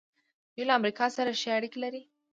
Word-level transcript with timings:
دوی 0.53 0.63
له 0.67 0.73
امریکا 0.79 1.05
سره 1.17 1.31
ښې 1.39 1.49
اړیکې 1.57 1.77
لري. 1.83 2.01